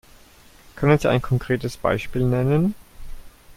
Können 0.75 0.97
Sie 0.97 1.07
ein 1.09 1.21
konkretes 1.21 1.77
Beispiel 1.77 2.23
nennen? 2.23 2.73